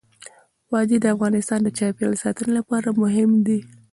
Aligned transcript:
وادي 0.71 0.97
د 1.01 1.05
افغانستان 1.15 1.59
د 1.63 1.69
چاپیریال 1.77 2.13
ساتنې 2.23 2.51
لپاره 2.59 2.97
مهم 3.01 3.31
دي. 3.47 3.59